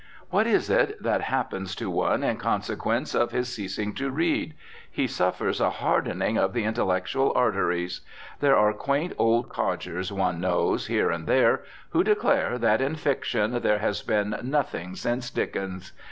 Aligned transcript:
What 0.31 0.47
is 0.47 0.67
it 0.71 0.99
that 1.03 1.21
happens 1.21 1.75
to 1.75 1.87
one 1.87 2.23
in 2.23 2.37
consequence 2.37 3.13
of 3.13 3.29
his 3.29 3.53
ceasing 3.53 3.93
to 3.93 4.09
read? 4.09 4.55
He 4.89 5.05
suffers 5.05 5.61
a 5.61 5.69
hardening 5.69 6.39
of 6.39 6.53
the 6.53 6.63
intellectual 6.63 7.31
arteries. 7.35 8.01
There 8.39 8.55
are 8.57 8.73
quaint 8.73 9.13
old 9.19 9.49
codgers 9.49 10.11
one 10.11 10.41
knows 10.41 10.87
here 10.87 11.11
and 11.11 11.27
there 11.27 11.61
who 11.91 12.03
declare 12.03 12.57
that 12.57 12.81
in 12.81 12.95
fiction 12.95 13.59
there 13.61 13.77
has 13.77 14.01
"been 14.01 14.39
nothing 14.41 14.95
since 14.95 15.29
Dickens." 15.29 15.91